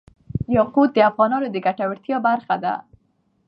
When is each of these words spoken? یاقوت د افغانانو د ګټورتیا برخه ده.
یاقوت 0.55 0.89
د 0.93 0.99
افغانانو 1.09 1.47
د 1.51 1.57
ګټورتیا 1.65 2.17
برخه 2.27 2.55
ده. 2.63 2.73